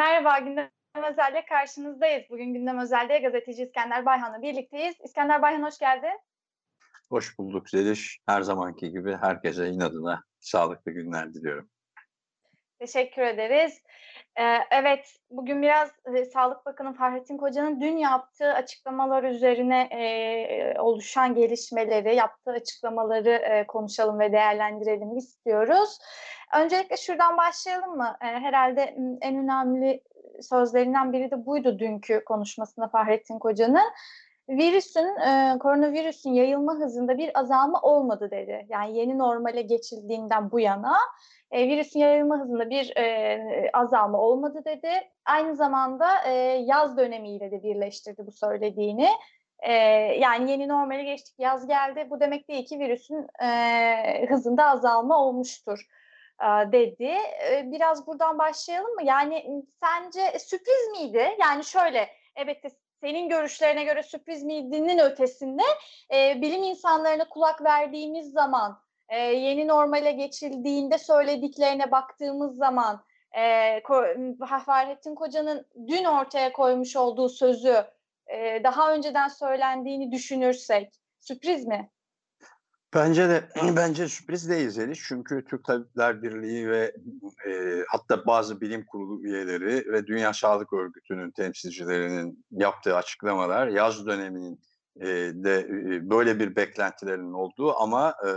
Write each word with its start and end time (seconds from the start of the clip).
Merhaba, 0.00 0.38
Gündem 0.38 0.70
Özel'de 1.10 1.44
karşınızdayız. 1.44 2.22
Bugün 2.30 2.54
Gündem 2.54 2.78
Özel'de 2.78 3.18
gazeteci 3.18 3.62
İskender 3.62 4.06
Bayhan'la 4.06 4.42
birlikteyiz. 4.42 4.94
İskender 5.04 5.42
Bayhan 5.42 5.62
hoş 5.62 5.78
geldin. 5.78 6.20
Hoş 7.08 7.38
bulduk 7.38 7.70
Zeliş. 7.70 8.20
Her 8.26 8.42
zamanki 8.42 8.90
gibi 8.90 9.16
herkese 9.16 9.68
inadına 9.68 10.24
sağlıklı 10.38 10.92
günler 10.92 11.34
diliyorum. 11.34 11.70
Teşekkür 12.78 13.22
ederiz. 13.22 13.82
Evet, 14.70 15.16
bugün 15.30 15.62
biraz 15.62 15.90
e, 16.14 16.24
Sağlık 16.24 16.66
Bakanı 16.66 16.94
Fahrettin 16.94 17.36
Koca'nın 17.36 17.80
dün 17.80 17.96
yaptığı 17.96 18.52
açıklamalar 18.52 19.22
üzerine 19.22 19.88
oluşan 20.78 21.34
gelişmeleri, 21.34 22.16
yaptığı 22.16 22.50
açıklamaları 22.50 23.64
konuşalım 23.68 24.18
ve 24.18 24.32
değerlendirelim 24.32 25.16
istiyoruz. 25.16 25.98
Öncelikle 26.54 26.96
şuradan 26.96 27.36
başlayalım 27.36 27.96
mı? 27.96 28.16
Herhalde 28.20 28.96
en 29.20 29.36
önemli 29.36 30.02
sözlerinden 30.40 31.12
biri 31.12 31.30
de 31.30 31.46
buydu 31.46 31.78
dünkü 31.78 32.24
konuşmasında 32.24 32.88
Fahrettin 32.88 33.38
Koca'nın. 33.38 33.92
Virüsün, 34.50 35.06
e, 35.06 35.58
koronavirüsün 35.58 36.30
yayılma 36.30 36.74
hızında 36.74 37.18
bir 37.18 37.38
azalma 37.38 37.80
olmadı 37.80 38.28
dedi. 38.30 38.66
Yani 38.68 38.98
yeni 38.98 39.18
normale 39.18 39.62
geçildiğinden 39.62 40.50
bu 40.50 40.60
yana 40.60 40.96
e, 41.50 41.68
virüsün 41.68 42.00
yayılma 42.00 42.40
hızında 42.40 42.70
bir 42.70 42.96
e, 42.96 43.70
azalma 43.72 44.18
olmadı 44.18 44.62
dedi. 44.64 44.90
Aynı 45.24 45.56
zamanda 45.56 46.24
e, 46.26 46.32
yaz 46.66 46.96
dönemiyle 46.96 47.50
de 47.50 47.62
birleştirdi 47.62 48.26
bu 48.26 48.32
söylediğini. 48.32 49.08
E, 49.58 49.72
yani 50.18 50.50
yeni 50.50 50.68
normale 50.68 51.02
geçtik, 51.02 51.34
yaz 51.38 51.66
geldi. 51.66 52.06
Bu 52.10 52.20
demek 52.20 52.48
değil 52.48 52.66
ki 52.66 52.78
virüsün 52.78 53.26
e, 53.42 54.26
hızında 54.28 54.64
azalma 54.64 55.24
olmuştur 55.24 55.86
e, 56.42 56.72
dedi. 56.72 57.14
E, 57.50 57.72
biraz 57.72 58.06
buradan 58.06 58.38
başlayalım 58.38 58.94
mı? 58.94 59.02
Yani 59.04 59.64
sence 59.80 60.38
sürpriz 60.38 60.88
miydi? 60.92 61.28
Yani 61.40 61.64
şöyle, 61.64 62.08
evet 62.36 62.62
senin 63.00 63.28
görüşlerine 63.28 63.84
göre 63.84 64.02
sürpriz 64.02 64.42
miydinin 64.42 64.98
ötesinde 64.98 65.62
e, 66.14 66.42
bilim 66.42 66.62
insanlarına 66.62 67.28
kulak 67.28 67.64
verdiğimiz 67.64 68.32
zaman 68.32 68.82
e, 69.08 69.18
yeni 69.18 69.68
normale 69.68 70.12
geçildiğinde 70.12 70.98
söylediklerine 70.98 71.90
baktığımız 71.90 72.56
zaman 72.56 73.04
e, 73.38 73.82
Fahrettin 74.66 75.14
Koca'nın 75.14 75.66
dün 75.88 76.04
ortaya 76.04 76.52
koymuş 76.52 76.96
olduğu 76.96 77.28
sözü 77.28 77.84
e, 78.26 78.64
daha 78.64 78.94
önceden 78.94 79.28
söylendiğini 79.28 80.12
düşünürsek 80.12 80.94
sürpriz 81.20 81.66
mi? 81.66 81.90
Bence 82.94 83.28
de 83.28 83.48
bence 83.76 84.08
sürpriz 84.08 84.48
değil 84.48 84.70
Zeliş. 84.70 85.02
Çünkü 85.08 85.44
Türk 85.44 85.64
Tabipler 85.64 86.22
Birliği 86.22 86.68
ve 86.68 86.94
e, 87.48 87.84
hatta 87.88 88.26
bazı 88.26 88.60
bilim 88.60 88.86
kurulu 88.86 89.22
üyeleri 89.22 89.92
ve 89.92 90.06
Dünya 90.06 90.32
Sağlık 90.32 90.72
Örgütü'nün 90.72 91.30
temsilcilerinin 91.30 92.46
yaptığı 92.50 92.96
açıklamalar 92.96 93.68
yaz 93.68 94.06
döneminin 94.06 94.60
e, 95.00 95.06
de 95.34 95.58
e, 95.60 96.10
böyle 96.10 96.38
bir 96.38 96.56
beklentilerinin 96.56 97.32
olduğu 97.32 97.76
ama 97.76 98.14
e, 98.26 98.30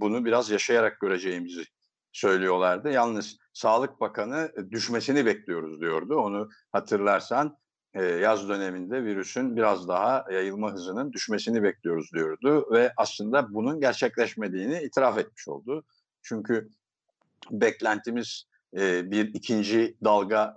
bunu 0.00 0.24
biraz 0.24 0.50
yaşayarak 0.50 1.00
göreceğimizi 1.00 1.64
söylüyorlardı. 2.12 2.90
Yalnız 2.90 3.38
Sağlık 3.52 4.00
Bakanı 4.00 4.52
düşmesini 4.70 5.26
bekliyoruz 5.26 5.80
diyordu. 5.80 6.16
Onu 6.16 6.48
hatırlarsan 6.72 7.56
yaz 8.02 8.48
döneminde 8.48 9.04
virüsün 9.04 9.56
biraz 9.56 9.88
daha 9.88 10.24
yayılma 10.32 10.72
hızının 10.72 11.12
düşmesini 11.12 11.62
bekliyoruz 11.62 12.12
diyordu 12.12 12.68
ve 12.72 12.92
aslında 12.96 13.54
bunun 13.54 13.80
gerçekleşmediğini 13.80 14.82
itiraf 14.82 15.18
etmiş 15.18 15.48
oldu. 15.48 15.84
Çünkü 16.22 16.68
beklentimiz 17.50 18.46
bir 18.74 19.34
ikinci 19.34 19.96
dalga 20.04 20.56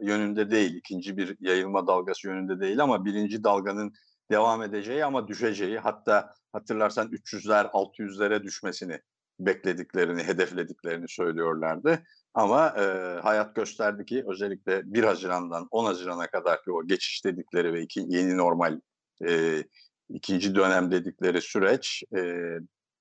yönünde 0.00 0.50
değil, 0.50 0.74
ikinci 0.74 1.16
bir 1.16 1.36
yayılma 1.40 1.86
dalgası 1.86 2.26
yönünde 2.28 2.60
değil 2.60 2.80
ama 2.80 3.04
birinci 3.04 3.44
dalganın 3.44 3.94
devam 4.30 4.62
edeceği 4.62 5.04
ama 5.04 5.28
düşeceği 5.28 5.78
hatta 5.78 6.34
hatırlarsan 6.52 7.08
300'ler 7.08 7.70
600'lere 7.70 8.42
düşmesini 8.42 9.00
beklediklerini, 9.38 10.22
hedeflediklerini 10.22 11.08
söylüyorlardı. 11.08 12.02
Ama 12.34 12.68
e, 12.68 12.82
hayat 13.22 13.54
gösterdi 13.56 14.04
ki 14.04 14.24
özellikle 14.26 14.82
1 14.84 15.04
Haziran'dan 15.04 15.68
10 15.70 15.84
Haziran'a 15.84 16.26
kadar 16.26 16.62
ki 16.62 16.72
o 16.72 16.86
geçiş 16.86 17.24
dedikleri 17.24 17.72
ve 17.72 17.82
iki, 17.82 18.04
yeni 18.08 18.36
normal 18.36 18.80
e, 19.26 19.64
ikinci 20.08 20.54
dönem 20.54 20.90
dedikleri 20.90 21.42
süreç 21.42 22.02
e, 22.16 22.34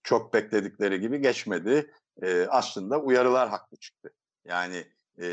çok 0.04 0.34
bekledikleri 0.34 1.00
gibi 1.00 1.22
geçmedi. 1.22 1.92
E, 2.22 2.48
aslında 2.50 3.00
uyarılar 3.02 3.50
haklı 3.50 3.78
çıktı. 3.78 4.10
Yani 4.46 4.86
e, 5.22 5.26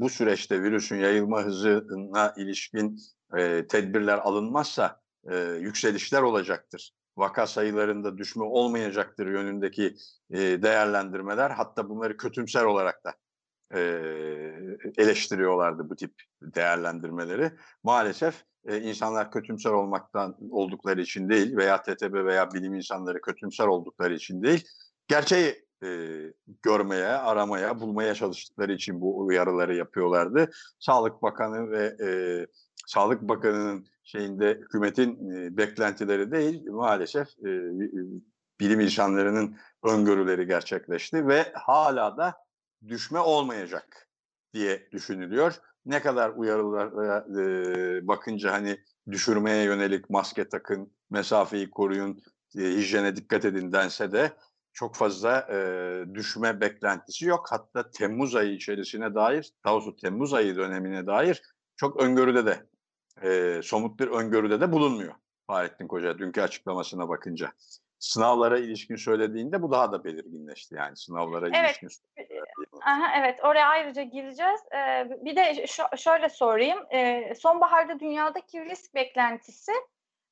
bu 0.00 0.08
süreçte 0.08 0.62
virüsün 0.62 0.96
yayılma 0.96 1.42
hızına 1.42 2.34
ilişkin 2.36 2.98
e, 3.38 3.66
tedbirler 3.66 4.18
alınmazsa 4.18 5.00
e, 5.30 5.36
yükselişler 5.38 6.22
olacaktır. 6.22 6.92
Vaka 7.16 7.46
sayılarında 7.46 8.18
düşme 8.18 8.44
olmayacaktır 8.44 9.26
yönündeki 9.26 9.96
e, 10.30 10.38
değerlendirmeler. 10.38 11.50
Hatta 11.50 11.88
bunları 11.88 12.16
kötümser 12.16 12.64
olarak 12.64 13.04
da 13.04 13.14
e, 13.74 13.80
eleştiriyorlardı 14.98 15.90
bu 15.90 15.96
tip 15.96 16.12
değerlendirmeleri. 16.42 17.52
Maalesef 17.82 18.44
e, 18.66 18.80
insanlar 18.80 19.30
kötümser 19.30 19.70
olmaktan 19.70 20.36
oldukları 20.50 21.00
için 21.00 21.28
değil 21.28 21.56
veya 21.56 21.82
TTB 21.82 22.14
veya 22.24 22.52
bilim 22.52 22.74
insanları 22.74 23.20
kötümser 23.20 23.66
oldukları 23.66 24.14
için 24.14 24.42
değil, 24.42 24.64
gerçeği 25.08 25.66
e, 25.84 25.88
görmeye, 26.62 27.06
aramaya, 27.06 27.80
bulmaya 27.80 28.14
çalıştıkları 28.14 28.72
için 28.72 29.00
bu 29.00 29.26
uyarıları 29.26 29.76
yapıyorlardı. 29.76 30.50
Sağlık 30.78 31.22
Bakanı 31.22 31.70
ve 31.70 31.84
e, 31.84 32.10
Sağlık 32.86 33.22
Bakanı'nın 33.22 33.86
şeyinde 34.04 34.50
hükümetin 34.50 35.30
e, 35.30 35.56
beklentileri 35.56 36.32
değil 36.32 36.66
maalesef 36.66 37.28
e, 37.28 37.50
bilim 38.60 38.80
insanlarının 38.80 39.56
öngörüleri 39.84 40.46
gerçekleşti 40.46 41.26
ve 41.26 41.52
hala 41.54 42.16
da 42.16 42.34
düşme 42.88 43.18
olmayacak 43.18 44.08
diye 44.54 44.88
düşünülüyor. 44.92 45.54
Ne 45.86 46.02
kadar 46.02 46.30
uyarılara 46.30 47.26
e, 47.40 48.08
bakınca 48.08 48.52
hani 48.52 48.78
düşürmeye 49.10 49.64
yönelik 49.64 50.10
maske 50.10 50.48
takın, 50.48 50.92
mesafeyi 51.10 51.70
koruyun, 51.70 52.22
e, 52.58 52.60
hijyene 52.60 53.16
dikkat 53.16 53.44
edin 53.44 53.72
dense 53.72 54.12
de 54.12 54.32
çok 54.72 54.96
fazla 54.96 55.46
e, 55.50 56.14
düşme 56.14 56.60
beklentisi 56.60 57.26
yok. 57.26 57.46
Hatta 57.50 57.90
Temmuz 57.90 58.34
ayı 58.34 58.52
içerisine 58.52 59.14
dair, 59.14 59.52
daha 59.64 59.74
doğrusu 59.74 59.96
Temmuz 59.96 60.34
ayı 60.34 60.56
dönemine 60.56 61.06
dair 61.06 61.42
çok 61.76 62.02
öngörüde 62.02 62.46
de 62.46 62.66
e, 63.22 63.60
somut 63.62 64.00
bir 64.00 64.08
öngörüde 64.08 64.60
de 64.60 64.72
bulunmuyor 64.72 65.14
Fahrettin 65.46 65.88
Koca 65.88 66.18
dünkü 66.18 66.42
açıklamasına 66.42 67.08
bakınca. 67.08 67.52
Sınavlara 67.98 68.58
ilişkin 68.58 68.96
söylediğinde 68.96 69.62
bu 69.62 69.70
daha 69.70 69.92
da 69.92 70.04
belirginleşti 70.04 70.74
yani 70.74 70.96
sınavlara 70.96 71.48
evet. 71.48 71.82
ilişkin. 71.82 71.88
Aha, 72.82 73.12
evet 73.18 73.44
oraya 73.44 73.68
ayrıca 73.68 74.02
gireceğiz. 74.02 74.60
Ee, 74.74 75.08
bir 75.24 75.36
de 75.36 75.66
şöyle 75.96 76.28
sorayım. 76.28 76.78
Ee, 76.92 77.34
sonbaharda 77.34 78.00
dünyadaki 78.00 78.64
risk 78.64 78.94
beklentisi 78.94 79.72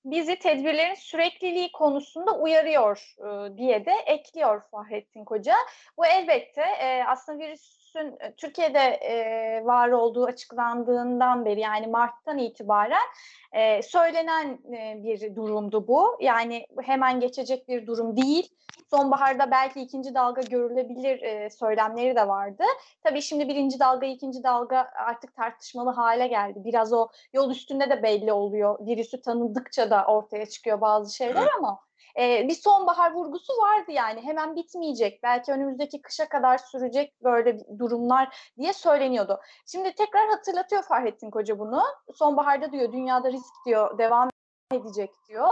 bizi 0.04 0.38
tedbirlerin 0.38 0.94
sürekliliği 0.94 1.72
konusunda 1.72 2.38
uyarıyor 2.38 3.14
e, 3.18 3.56
diye 3.56 3.86
de 3.86 3.92
ekliyor 4.06 4.62
Fahrettin 4.70 5.24
Koca. 5.24 5.54
Bu 5.98 6.06
elbette 6.06 6.62
e, 6.62 7.04
aslında 7.04 7.38
virüs 7.38 7.89
virüsün 7.96 8.16
e, 8.20 8.34
Türkiye'de 8.34 8.78
e, 8.80 9.64
var 9.64 9.88
olduğu 9.88 10.24
açıklandığından 10.24 11.44
beri 11.44 11.60
yani 11.60 11.86
Mart'tan 11.86 12.38
itibaren 12.38 13.08
e, 13.52 13.82
söylenen 13.82 14.58
e, 14.74 15.02
bir 15.02 15.36
durumdu 15.36 15.88
bu. 15.88 16.18
Yani 16.20 16.66
hemen 16.82 17.20
geçecek 17.20 17.68
bir 17.68 17.86
durum 17.86 18.16
değil. 18.16 18.48
Sonbaharda 18.90 19.50
belki 19.50 19.80
ikinci 19.80 20.14
dalga 20.14 20.40
görülebilir 20.40 21.22
e, 21.22 21.50
söylemleri 21.50 22.16
de 22.16 22.28
vardı. 22.28 22.64
Tabii 23.02 23.22
şimdi 23.22 23.48
birinci 23.48 23.80
dalga, 23.80 24.06
ikinci 24.06 24.42
dalga 24.42 24.90
artık 25.06 25.36
tartışmalı 25.36 25.90
hale 25.90 26.26
geldi. 26.26 26.58
Biraz 26.64 26.92
o 26.92 27.08
yol 27.32 27.50
üstünde 27.50 27.90
de 27.90 28.02
belli 28.02 28.32
oluyor. 28.32 28.86
Virüsü 28.86 29.20
tanıdıkça 29.20 29.90
da 29.90 30.04
ortaya 30.06 30.46
çıkıyor 30.46 30.80
bazı 30.80 31.14
şeyler 31.14 31.42
evet. 31.42 31.50
ama 31.58 31.78
e, 32.18 32.48
bir 32.48 32.54
sonbahar 32.54 33.12
vurgusu 33.12 33.52
vardı 33.52 33.92
yani 33.92 34.20
hemen 34.20 34.56
bitmeyecek 34.56 35.22
belki 35.22 35.52
önümüzdeki 35.52 36.02
kışa 36.02 36.28
kadar 36.28 36.58
sürecek 36.58 37.22
böyle 37.22 37.58
durumlar 37.78 38.52
diye 38.58 38.72
söyleniyordu. 38.72 39.40
Şimdi 39.66 39.94
tekrar 39.94 40.28
hatırlatıyor 40.28 40.82
Fahrettin 40.82 41.30
Koca 41.30 41.58
bunu 41.58 41.82
sonbaharda 42.14 42.72
diyor 42.72 42.92
dünyada 42.92 43.32
risk 43.32 43.54
diyor 43.66 43.98
devam 43.98 44.30
edecek 44.72 45.10
diyor 45.28 45.48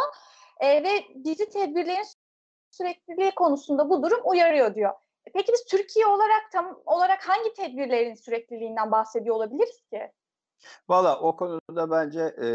e, 0.60 0.82
ve 0.82 1.24
dizi 1.24 1.50
tedbirlerin 1.50 2.06
sürekliliği 2.70 3.30
konusunda 3.30 3.90
bu 3.90 4.02
durum 4.02 4.20
uyarıyor 4.24 4.74
diyor. 4.74 4.94
Peki 5.34 5.52
biz 5.52 5.64
Türkiye 5.64 6.06
olarak 6.06 6.52
tam 6.52 6.82
olarak 6.86 7.28
hangi 7.28 7.54
tedbirlerin 7.54 8.14
sürekliliğinden 8.14 8.90
bahsediyor 8.90 9.36
olabiliriz 9.36 9.82
ki? 9.90 10.12
Valla 10.88 11.20
o 11.20 11.36
konuda 11.36 11.90
bence 11.90 12.20
e, 12.20 12.48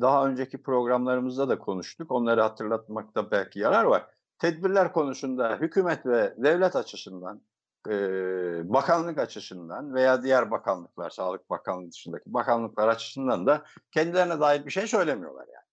daha 0.00 0.26
önceki 0.26 0.62
programlarımızda 0.62 1.48
da 1.48 1.58
konuştuk. 1.58 2.10
Onları 2.10 2.42
hatırlatmakta 2.42 3.30
belki 3.30 3.58
yarar 3.58 3.84
var. 3.84 4.06
Tedbirler 4.38 4.92
konusunda 4.92 5.56
hükümet 5.56 6.06
ve 6.06 6.34
devlet 6.38 6.76
açısından 6.76 7.42
e, 7.88 7.92
bakanlık 8.72 9.18
açısından 9.18 9.94
veya 9.94 10.22
diğer 10.22 10.50
bakanlıklar, 10.50 11.10
Sağlık 11.10 11.50
Bakanlığı 11.50 11.90
dışındaki 11.90 12.34
bakanlıklar 12.34 12.88
açısından 12.88 13.46
da 13.46 13.64
kendilerine 13.90 14.40
dair 14.40 14.66
bir 14.66 14.70
şey 14.70 14.86
söylemiyorlar 14.86 15.46
yani. 15.54 15.64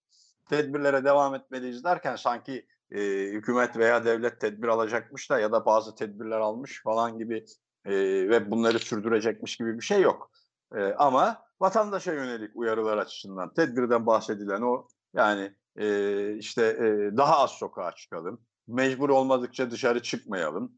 Tedbirlere 0.50 1.04
devam 1.04 1.36
etmeliyiz 1.36 1.84
derken 1.84 2.16
sanki 2.16 2.66
e, 2.92 3.00
hükümet 3.32 3.78
veya 3.78 4.06
devlet 4.06 4.42
tedbir 4.42 4.68
alacakmış 4.68 5.30
da 5.30 5.40
ya 5.40 5.52
da 5.52 5.66
bazı 5.66 5.96
tedbirler 5.96 6.40
almış 6.40 6.84
falan 6.84 7.18
gibi 7.18 7.46
e, 7.86 7.94
ve 8.30 8.52
bunları 8.52 8.80
sürdürecekmiş 8.80 9.58
gibi 9.58 9.76
bir 9.76 9.86
şey 9.86 10.02
yok. 10.02 10.32
E, 10.76 10.94
ama 10.94 11.47
vatandaşa 11.62 12.14
yönelik 12.14 12.52
uyarılar 12.56 12.98
açısından 12.98 13.54
tedbirden 13.54 14.06
bahsedilen 14.06 14.62
o 14.62 14.88
yani 15.14 15.54
e, 15.76 16.34
işte 16.36 16.64
e, 16.64 17.18
daha 17.18 17.38
az 17.40 17.52
sokağa 17.52 17.92
çıkalım, 17.96 18.42
mecbur 18.68 19.10
olmadıkça 19.10 19.72
dışarı 19.72 20.02
çıkmayalım, 20.02 20.72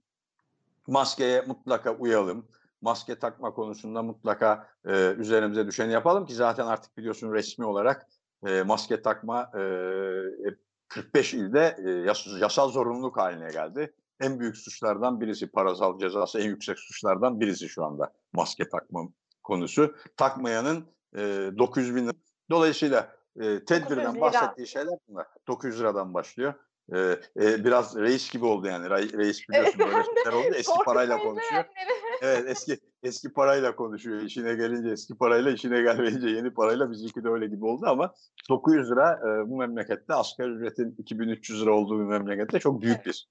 maskeye 0.88 1.42
mutlaka 1.42 1.92
uyalım, 1.96 2.48
maske 2.82 3.20
takma 3.20 3.54
konusunda 3.54 4.04
mutlaka 4.04 4.68
e, 4.86 5.14
üzerimize 5.18 5.68
düşeni 5.68 5.92
yapalım 5.92 6.26
ki 6.26 6.34
zaten 6.34 6.66
artık 6.66 6.98
biliyorsun 6.98 7.34
resmi 7.34 7.66
olarak 7.66 8.08
e, 8.48 8.64
maske 8.64 9.02
takma 9.02 9.52
e, 9.60 9.62
45 10.88 11.34
ilde 11.34 11.78
e, 11.86 11.90
yas- 11.90 12.42
yasal 12.42 12.70
zorunluluk 12.70 13.18
haline 13.18 13.52
geldi. 13.52 13.94
En 14.22 14.40
büyük 14.40 14.58
suçlardan 14.58 15.22
birisi 15.22 15.48
parasal 15.52 16.00
cezası 16.00 16.40
en 16.40 16.46
yüksek 16.46 16.80
suçlardan 16.80 17.40
birisi 17.40 17.70
şu 17.70 17.86
anda 17.86 18.14
maske 18.34 18.70
takma 18.70 19.08
konusu. 19.44 19.96
Takmayanın 20.18 20.86
e, 21.16 21.20
900 21.58 21.96
bin 21.96 22.12
Dolayısıyla 22.50 23.16
e, 23.40 23.66
tedbirden 23.66 24.22
bahsettiği 24.22 24.68
şeyler 24.68 25.00
bunlar. 25.08 25.28
900 25.48 25.80
liradan 25.80 26.14
başlıyor. 26.14 26.54
E, 26.94 26.98
e, 27.42 27.66
biraz 27.66 27.96
reis 27.96 28.32
gibi 28.32 28.46
oldu 28.46 28.68
yani. 28.68 28.90
Reis 28.90 29.50
biliyorsun 29.50 29.80
böyle 29.80 30.04
şeyler 30.04 30.34
oldu. 30.34 30.56
Eski 30.56 30.84
parayla 30.86 31.18
konuşuyor. 31.18 31.66
evet 32.22 32.44
eski 32.48 32.80
eski 33.04 33.34
parayla 33.34 33.76
konuşuyor. 33.76 34.22
İşine 34.22 34.54
gelince 34.54 34.90
eski 34.90 35.18
parayla, 35.18 35.52
işine 35.52 35.82
gelmeyince 35.82 36.28
yeni 36.28 36.54
parayla 36.54 36.92
bizimki 36.92 37.24
de 37.24 37.30
öyle 37.30 37.48
gibi 37.48 37.66
oldu 37.66 37.86
ama 37.88 38.14
900 38.50 38.92
lira 38.92 39.20
e, 39.24 39.50
bu 39.50 39.58
memlekette 39.58 40.14
asgari 40.14 40.50
ücretin 40.50 40.96
2300 40.98 41.62
lira 41.62 41.74
olduğu 41.74 42.00
bir 42.00 42.06
memlekette 42.06 42.60
çok 42.60 42.82
büyük 42.82 43.06
bir 43.06 43.28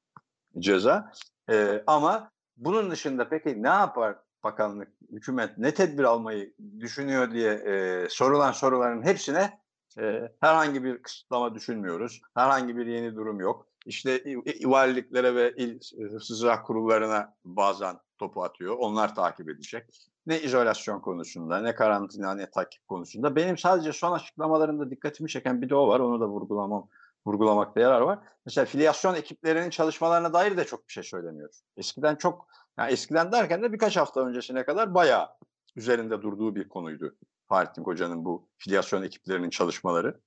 ceza. 0.58 1.12
E, 1.50 1.82
ama 1.86 2.30
bunun 2.56 2.90
dışında 2.90 3.28
peki 3.28 3.62
ne 3.62 3.68
yapar 3.68 4.16
bakanlık, 4.44 4.88
hükümet 5.12 5.58
ne 5.58 5.74
tedbir 5.74 6.04
almayı 6.04 6.54
düşünüyor 6.80 7.30
diye 7.30 7.52
e, 7.52 8.06
sorulan 8.10 8.52
soruların 8.52 9.02
hepsine 9.02 9.60
e, 9.98 10.32
herhangi 10.40 10.84
bir 10.84 11.02
kısıtlama 11.02 11.54
düşünmüyoruz. 11.54 12.20
Herhangi 12.34 12.76
bir 12.76 12.86
yeni 12.86 13.16
durum 13.16 13.40
yok. 13.40 13.66
İşte 13.86 14.22
valiliklere 14.64 15.34
ve 15.34 15.54
il 15.56 15.80
hıfzı 16.12 16.52
kurullarına 16.64 17.34
bazen 17.44 17.96
topu 18.18 18.44
atıyor. 18.44 18.76
Onlar 18.78 19.14
takip 19.14 19.48
edecek. 19.48 19.84
Ne 20.26 20.40
izolasyon 20.40 21.00
konusunda, 21.00 21.60
ne 21.60 21.74
karantina, 21.74 22.34
ne 22.34 22.50
takip 22.50 22.88
konusunda. 22.88 23.36
Benim 23.36 23.58
sadece 23.58 23.92
son 23.92 24.12
açıklamalarında 24.12 24.90
dikkatimi 24.90 25.28
çeken 25.28 25.62
bir 25.62 25.70
de 25.70 25.74
o 25.74 25.88
var. 25.88 26.00
Onu 26.00 26.20
da 26.20 26.28
vurgulamam, 26.28 26.88
vurgulamakta 27.26 27.80
yarar 27.80 28.00
var. 28.00 28.18
Mesela 28.46 28.64
filyasyon 28.64 29.14
ekiplerinin 29.14 29.70
çalışmalarına 29.70 30.32
dair 30.32 30.56
de 30.56 30.64
çok 30.64 30.88
bir 30.88 30.92
şey 30.92 31.02
söylemiyor. 31.02 31.50
Eskiden 31.76 32.16
çok, 32.16 32.48
yani 32.78 32.92
eskiden 32.92 33.32
derken 33.32 33.62
de 33.62 33.72
birkaç 33.72 33.96
hafta 33.96 34.20
öncesine 34.20 34.64
kadar 34.64 34.94
bayağı 34.94 35.28
üzerinde 35.76 36.22
durduğu 36.22 36.54
bir 36.54 36.68
konuydu. 36.68 37.16
Fahrettin 37.48 37.82
Koca'nın 37.82 38.24
bu 38.24 38.48
filyasyon 38.56 39.02
ekiplerinin 39.02 39.50
çalışmaları, 39.50 40.20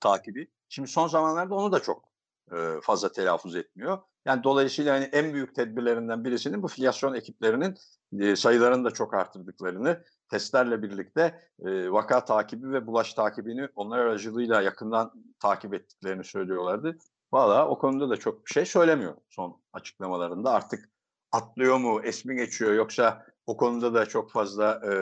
takibi. 0.00 0.48
Şimdi 0.68 0.88
son 0.88 1.08
zamanlarda 1.08 1.54
onu 1.54 1.72
da 1.72 1.80
çok 1.80 2.04
e, 2.52 2.56
fazla 2.82 3.12
telaffuz 3.12 3.56
etmiyor. 3.56 3.98
Yani 4.24 4.44
dolayısıyla 4.44 4.94
hani 4.94 5.04
en 5.04 5.34
büyük 5.34 5.54
tedbirlerinden 5.54 6.24
birisinin 6.24 6.62
bu 6.62 6.68
filyasyon 6.68 7.14
ekiplerinin 7.14 7.74
e, 8.18 8.36
sayılarını 8.36 8.84
da 8.84 8.90
çok 8.90 9.14
arttırdıklarını, 9.14 10.04
testlerle 10.28 10.82
birlikte 10.82 11.50
e, 11.66 11.90
vaka 11.90 12.24
takibi 12.24 12.72
ve 12.72 12.86
bulaş 12.86 13.14
takibini 13.14 13.68
onlar 13.74 13.98
aracılığıyla 13.98 14.62
yakından 14.62 15.12
takip 15.40 15.74
ettiklerini 15.74 16.24
söylüyorlardı. 16.24 16.98
Valla 17.32 17.68
o 17.68 17.78
konuda 17.78 18.10
da 18.10 18.16
çok 18.16 18.46
bir 18.46 18.50
şey 18.50 18.66
söylemiyor 18.66 19.14
son 19.28 19.60
açıklamalarında. 19.72 20.50
Artık 20.50 20.90
atlıyor 21.32 21.76
mu, 21.76 22.00
esmi 22.04 22.36
geçiyor 22.36 22.72
yoksa 22.72 23.26
o 23.46 23.56
konuda 23.56 23.94
da 23.94 24.06
çok 24.06 24.32
fazla 24.32 24.80
e, 24.84 24.92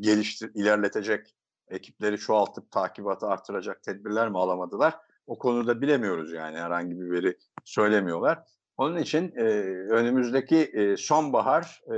geliştir, 0.00 0.50
ilerletecek 0.54 1.36
ekipleri 1.68 2.18
çoğaltıp 2.18 2.70
takibatı 2.70 3.26
artıracak 3.26 3.82
tedbirler 3.82 4.28
mi 4.28 4.38
alamadılar? 4.38 4.94
O 5.26 5.38
konuda 5.38 5.80
bilemiyoruz 5.80 6.32
yani 6.32 6.58
herhangi 6.58 7.00
bir 7.00 7.10
veri 7.10 7.38
söylemiyorlar. 7.64 8.38
Onun 8.76 8.96
için 8.96 9.32
e, 9.36 9.42
önümüzdeki 9.90 10.56
e, 10.56 10.96
sonbahar 10.96 11.82
e, 11.94 11.96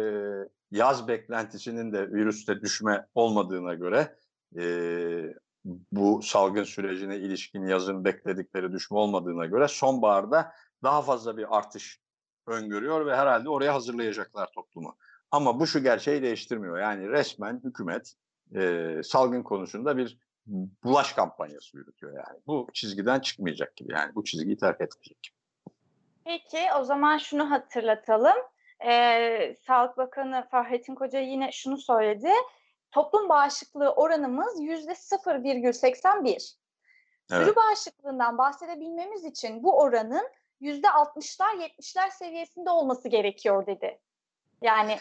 yaz 0.70 1.08
beklentisinin 1.08 1.92
de 1.92 2.12
virüste 2.12 2.60
düşme 2.60 3.06
olmadığına 3.14 3.74
göre 3.74 4.16
e, 4.58 4.64
bu 5.92 6.22
salgın 6.22 6.64
sürecine 6.64 7.16
ilişkin 7.16 7.66
yazın 7.66 8.04
bekledikleri 8.04 8.72
düşme 8.72 8.98
olmadığına 8.98 9.46
göre 9.46 9.68
sonbaharda 9.68 10.52
daha 10.82 11.02
fazla 11.02 11.36
bir 11.36 11.56
artış 11.56 12.03
öngörüyor 12.46 13.06
ve 13.06 13.16
herhalde 13.16 13.48
oraya 13.48 13.74
hazırlayacaklar 13.74 14.46
toplumu. 14.52 14.96
Ama 15.30 15.60
bu 15.60 15.66
şu 15.66 15.82
gerçeği 15.82 16.22
değiştirmiyor. 16.22 16.78
Yani 16.78 17.08
resmen 17.08 17.60
hükümet 17.64 18.14
e, 18.54 19.00
salgın 19.04 19.42
konusunda 19.42 19.96
bir 19.96 20.18
bulaş 20.84 21.12
kampanyası 21.12 21.76
yürütüyor 21.76 22.12
yani. 22.12 22.40
Bu 22.46 22.68
çizgiden 22.72 23.20
çıkmayacak 23.20 23.76
gibi 23.76 23.92
yani 23.92 24.14
bu 24.14 24.24
çizgiyi 24.24 24.56
terk 24.56 24.80
etmeyecek. 24.80 25.34
Peki 26.24 26.58
o 26.80 26.84
zaman 26.84 27.18
şunu 27.18 27.50
hatırlatalım. 27.50 28.36
Ee, 28.86 29.54
Sağlık 29.66 29.96
Bakanı 29.96 30.48
Fahrettin 30.50 30.94
Koca 30.94 31.20
yine 31.20 31.52
şunu 31.52 31.78
söyledi. 31.78 32.30
Toplum 32.90 33.28
bağışıklığı 33.28 33.90
oranımız 33.90 34.60
yüzde 34.60 34.92
0,81. 34.92 36.54
Evet. 37.32 37.44
Sürü 37.46 37.56
bağışıklığından 37.56 38.38
bahsedebilmemiz 38.38 39.24
için 39.24 39.62
bu 39.62 39.80
oranın 39.80 40.28
yüzde 40.64 40.86
60'lar 40.86 41.56
70'ler 41.56 42.10
seviyesinde 42.10 42.70
olması 42.70 43.08
gerekiyor 43.08 43.66
dedi. 43.66 43.98
Yani 44.62 44.98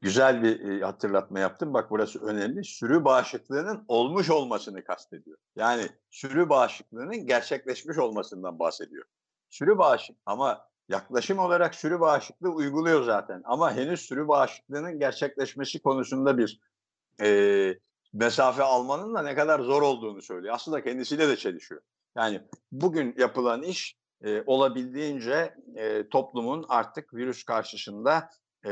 Güzel 0.00 0.42
bir 0.42 0.82
hatırlatma 0.82 1.38
yaptım. 1.38 1.74
Bak 1.74 1.90
burası 1.90 2.26
önemli. 2.26 2.64
Sürü 2.64 3.04
bağışıklığının 3.04 3.84
olmuş 3.88 4.30
olmasını 4.30 4.84
kastediyor. 4.84 5.38
Yani 5.56 5.88
sürü 6.10 6.48
bağışıklığının 6.48 7.26
gerçekleşmiş 7.26 7.98
olmasından 7.98 8.58
bahsediyor. 8.58 9.04
Sürü 9.48 9.78
bağışık 9.78 10.16
ama 10.26 10.68
yaklaşım 10.88 11.38
olarak 11.38 11.74
sürü 11.74 12.00
bağışıklığı 12.00 12.50
uyguluyor 12.50 13.02
zaten. 13.02 13.42
Ama 13.44 13.74
henüz 13.74 14.00
sürü 14.00 14.28
bağışıklığının 14.28 14.98
gerçekleşmesi 14.98 15.82
konusunda 15.82 16.38
bir 16.38 16.60
e, 17.22 17.78
mesafe 18.12 18.62
almanın 18.62 19.14
da 19.14 19.22
ne 19.22 19.34
kadar 19.34 19.60
zor 19.60 19.82
olduğunu 19.82 20.22
söylüyor. 20.22 20.54
Aslında 20.54 20.84
kendisiyle 20.84 21.28
de 21.28 21.36
çelişiyor. 21.36 21.80
Yani 22.16 22.40
bugün 22.72 23.14
yapılan 23.18 23.62
iş 23.62 23.96
e, 24.22 24.42
olabildiğince 24.46 25.54
e, 25.76 26.08
toplumun 26.08 26.64
artık 26.68 27.14
virüs 27.14 27.44
karşısında 27.44 28.30
e, 28.64 28.70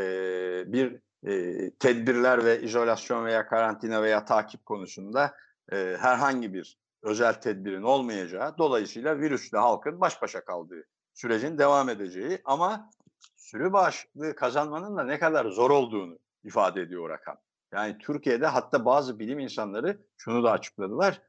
bir 0.73 1.01
e, 1.27 1.71
tedbirler 1.71 2.45
ve 2.45 2.63
izolasyon 2.63 3.25
veya 3.25 3.47
karantina 3.47 4.03
veya 4.03 4.25
takip 4.25 4.67
konusunda 4.67 5.35
e, 5.73 5.97
herhangi 6.01 6.55
bir 6.55 6.79
özel 7.03 7.35
tedbirin 7.35 7.83
olmayacağı, 7.83 8.59
dolayısıyla 8.59 9.19
virüsle 9.19 9.59
halkın 9.59 10.01
baş 10.01 10.23
başa 10.23 10.45
kaldığı 10.45 10.85
sürecin 11.15 11.59
devam 11.59 11.89
edeceği 11.89 12.39
ama 12.45 12.91
sürü 13.37 13.73
bağışıklığı 13.73 14.35
kazanmanın 14.35 14.97
da 14.97 15.05
ne 15.05 15.19
kadar 15.19 15.47
zor 15.47 15.71
olduğunu 15.71 16.19
ifade 16.45 16.81
ediyor 16.81 17.09
rakam. 17.11 17.37
Yani 17.73 17.99
Türkiye'de 17.99 18.47
hatta 18.47 18.85
bazı 18.85 19.19
bilim 19.19 19.39
insanları 19.39 19.99
şunu 20.17 20.45
da 20.45 20.51
açıkladılar. 20.51 21.23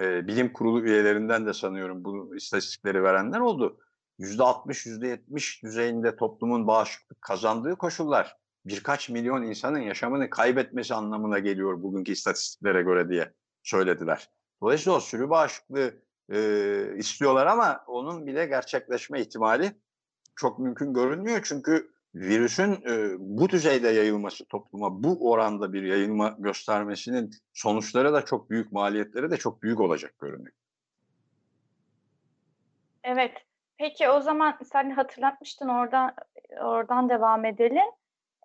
E, 0.00 0.26
bilim 0.26 0.52
kurulu 0.52 0.82
üyelerinden 0.82 1.46
de 1.46 1.52
sanıyorum 1.52 2.04
bu 2.04 2.36
istatistikleri 2.36 3.02
verenler 3.02 3.40
oldu. 3.40 3.80
%60, 4.18 4.88
%70 5.30 5.62
düzeyinde 5.62 6.16
toplumun 6.16 6.66
bağışıklık 6.66 7.22
kazandığı 7.22 7.76
koşullar 7.76 8.36
birkaç 8.64 9.08
milyon 9.08 9.42
insanın 9.42 9.78
yaşamını 9.78 10.30
kaybetmesi 10.30 10.94
anlamına 10.94 11.38
geliyor 11.38 11.82
bugünkü 11.82 12.12
istatistiklere 12.12 12.82
göre 12.82 13.08
diye 13.08 13.32
söylediler. 13.62 14.30
Dolayısıyla 14.62 14.96
o 14.96 15.00
sürü 15.00 15.30
bağışıklığı 15.30 15.94
e, 16.32 16.96
istiyorlar 16.96 17.46
ama 17.46 17.84
onun 17.86 18.26
bile 18.26 18.46
gerçekleşme 18.46 19.20
ihtimali 19.20 19.72
çok 20.36 20.58
mümkün 20.58 20.94
görünmüyor. 20.94 21.40
Çünkü 21.44 21.90
virüsün 22.14 22.72
e, 22.72 23.16
bu 23.18 23.48
düzeyde 23.48 23.88
yayılması 23.88 24.44
topluma 24.44 25.02
bu 25.02 25.30
oranda 25.30 25.72
bir 25.72 25.82
yayılma 25.82 26.36
göstermesinin 26.38 27.30
sonuçları 27.52 28.12
da 28.12 28.24
çok 28.24 28.50
büyük 28.50 28.72
maliyetleri 28.72 29.30
de 29.30 29.36
çok 29.36 29.62
büyük 29.62 29.80
olacak 29.80 30.14
görünüyor. 30.18 30.54
Evet. 33.04 33.32
Peki 33.78 34.08
o 34.08 34.20
zaman 34.20 34.58
sen 34.72 34.90
hatırlatmıştın 34.90 35.68
oradan 35.68 36.14
oradan 36.60 37.08
devam 37.08 37.44
edelim. 37.44 37.84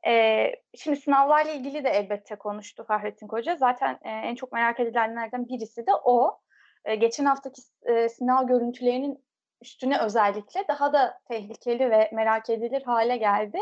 E, 0.07 0.45
şimdi 0.75 0.99
sınavlarla 0.99 1.51
ilgili 1.51 1.83
de 1.83 1.89
elbette 1.89 2.35
konuştu 2.35 2.83
Fahrettin 2.87 3.27
Koca. 3.27 3.55
Zaten 3.55 3.99
e, 4.01 4.09
en 4.09 4.35
çok 4.35 4.51
merak 4.51 4.79
edilenlerden 4.79 5.47
birisi 5.47 5.87
de 5.87 5.91
o. 6.03 6.39
E, 6.85 6.95
geçen 6.95 7.25
haftaki 7.25 7.61
e, 7.83 8.09
sınav 8.09 8.47
görüntülerinin 8.47 9.23
üstüne 9.63 9.99
özellikle 9.99 10.67
daha 10.67 10.93
da 10.93 11.19
tehlikeli 11.27 11.91
ve 11.91 12.09
merak 12.13 12.49
edilir 12.49 12.83
hale 12.83 13.17
geldi. 13.17 13.59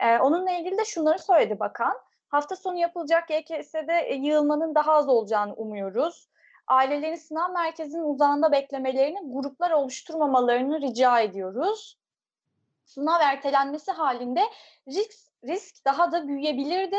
E, 0.00 0.18
onunla 0.18 0.50
ilgili 0.50 0.78
de 0.78 0.84
şunları 0.84 1.18
söyledi 1.18 1.60
bakan. 1.60 1.94
Hafta 2.28 2.56
sonu 2.56 2.78
yapılacak 2.78 3.30
YKS'de 3.30 4.14
yığılmanın 4.14 4.74
daha 4.74 4.92
az 4.92 5.08
olacağını 5.08 5.54
umuyoruz. 5.54 6.28
Ailelerin 6.66 7.14
sınav 7.14 7.52
merkezinin 7.52 8.04
uzağında 8.04 8.52
beklemelerini 8.52 9.32
gruplar 9.32 9.70
oluşturmamalarını 9.70 10.80
rica 10.80 11.20
ediyoruz. 11.20 11.98
Sınav 12.84 13.20
ertelenmesi 13.20 13.92
halinde 13.92 14.42
risk, 14.88 15.12
risk 15.44 15.84
daha 15.84 16.12
da 16.12 16.28
büyüyebilirdi. 16.28 16.96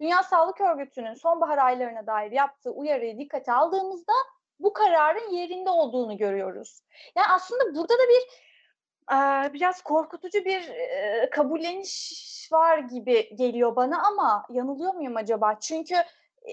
Dünya 0.00 0.22
Sağlık 0.22 0.60
Örgütü'nün 0.60 1.14
sonbahar 1.14 1.58
aylarına 1.58 2.06
dair 2.06 2.32
yaptığı 2.32 2.70
uyarıyı 2.70 3.18
dikkate 3.18 3.52
aldığımızda 3.52 4.12
bu 4.60 4.72
kararın 4.72 5.30
yerinde 5.30 5.70
olduğunu 5.70 6.16
görüyoruz. 6.16 6.80
Yani 7.16 7.26
aslında 7.30 7.74
burada 7.74 7.94
da 7.94 8.02
bir 8.08 8.22
e, 9.14 9.52
biraz 9.52 9.82
korkutucu 9.82 10.44
bir 10.44 10.68
e, 10.68 11.30
kabulleniş 11.30 12.48
var 12.52 12.78
gibi 12.78 13.36
geliyor 13.36 13.76
bana 13.76 14.02
ama 14.02 14.46
yanılıyor 14.50 14.94
muyum 14.94 15.16
acaba? 15.16 15.60
Çünkü 15.60 15.94